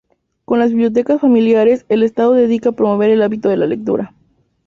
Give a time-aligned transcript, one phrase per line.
[0.45, 4.15] Con las Bibliotecas Familiares el estado dedica a promover el hábito de lectura.